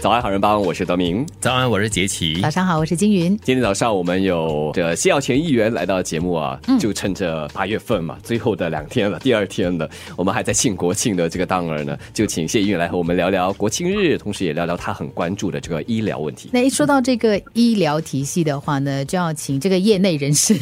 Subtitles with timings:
[0.00, 1.26] 早安，好人帮，我是德明。
[1.40, 2.40] 早安，我是杰奇。
[2.40, 3.38] 早上好，我是金云。
[3.44, 9.86] 今天早上我们有这谢耀全议员来到节目啊，就趁着八月份嘛，最后的两天了，第二天了，
[10.16, 16.48] 我们还在庆国庆的这个当儿呢，就请谢议员来和我们聊聊国庆日，同时也聊聊他很关注的这个医疗问题。
[16.50, 20.54] 那一说到这个医疗体系的话呢，就要请这个业内人士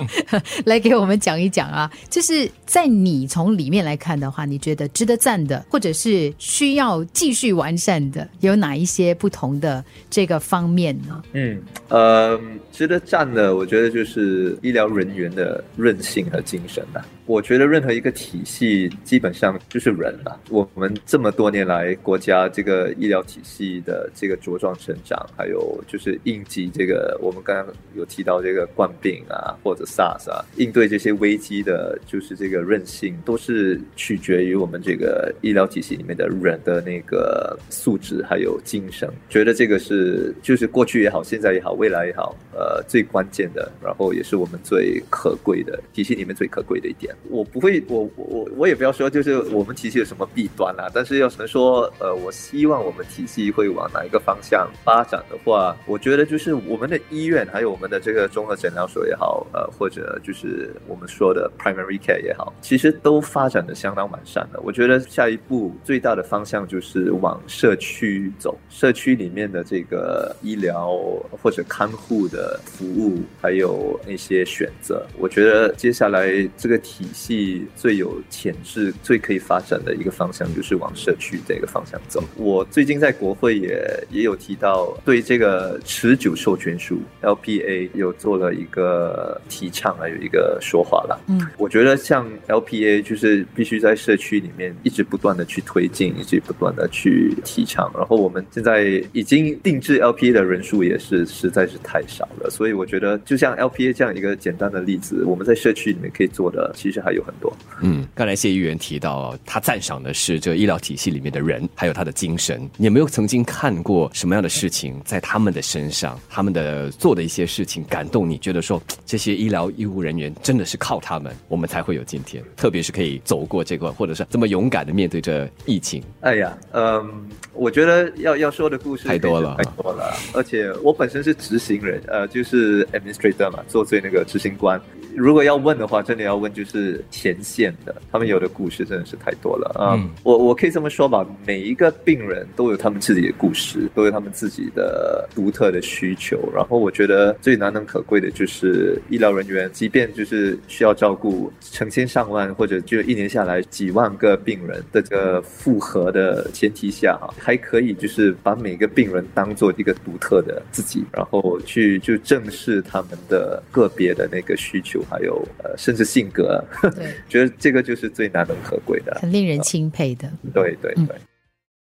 [0.66, 11.22] 来给我们讲一讲啊，就是在你从里面来看的话，你觉得值得赞的，或者是需要继续完善的，有哪一些不同的这个方面呢？
[11.32, 12.40] 嗯，呃，
[12.72, 17.06] 值得赞的，我觉得就是医疗人员的韧性和精神吧。
[17.26, 20.40] 我觉得任何一个体系基本上就是人了。
[20.48, 39.08] 我们这么多年来，国家这个医疗体系的这个茁壮成长，还有就是应急这个，我们刚刚有提到这个冠病啊，或者 SARS 啊，应对这些危机的，就是这个韧性，都是取决于我们这个医疗体系里面的人的那个素质还有有精神。
[39.28, 47.14] 觉得这个是就是过去也好，现在也好，未来也好，呃，最关键的，然后也是我们最可贵的体系里面最可贵的一点。
[47.28, 50.90] 我不会，我我我也不要说，就是我们体系有什么弊端啦。
[50.92, 64.60] 但是要能说，呃，我希望我们体系会往哪一个方向发展的话，我觉得就是我们的医院，还有我们的这个综合诊疗所也好，呃，或者就是我们说的 primary care 也好，其实都发展的相当完善的。
[64.62, 70.96] 我觉得下一步最大的方向就是往社区走，社区里面的这个医疗
[71.42, 82.22] 或者看护的服务，还有那些选择，我觉得接下来这个体系最有潜质、最可以发展的一个方向，就是往社区这个方向走。
[82.36, 91.20] 我最近在国会也也有提到，对这个持久授权书 LPA 有做了一个提倡，还有一个说法了。
[91.28, 97.90] 嗯，我觉得像 LPA 就是必须在社区里面一直不断的去推进，一直不断的去提倡。
[97.96, 107.54] 然后我们现在已经定制 LPA 的人数也是实在是太少了，所以我觉得就像 LPA 这样一个简单的例子，我们在社区里面可以做的，其实还有很多。
[107.82, 112.68] 嗯，刚才谢议员提到，他赞赏的是这医疗体系里面的人，还有他的精神。
[112.76, 118.38] 你有没有曾经看过什么样的事情在他们的身上，他们的做的一些事情感动你？
[118.38, 126.02] 觉得说这些医疗医务人员真的是靠他们，我们才会有今天，特别是可以走过这个，或者是这么勇敢的面对着疫情。
[126.20, 130.14] 哎呀，嗯，我觉得要要说的故事太多了，太多了。
[130.34, 134.80] 而且我本身是执行人，呃，就是 administrator 嘛，做最那个执行官。
[135.16, 139.98] 如果要问的话，真的要问就是前线的，他们有的故事真的是太多了啊！
[140.22, 146.38] 我我可以这么说吧，每一个病人都有他们自己的故事，都有他们自己的独特的需求。
[146.54, 165.04] 然后我觉得最难能可贵的就是医疗人员，即便就是需要照顾成千上万或者就一年下来几万个病人的这个复合的前提下哈，还可以就是把每个病人当做一个独特的自己，然后去就正视他们的个别的那个需求。
[165.08, 166.64] 还有呃，甚至性格，
[166.96, 170.28] 对， 觉得这个就是最难能可贵的，很令人钦佩的。
[170.52, 171.16] 对对对。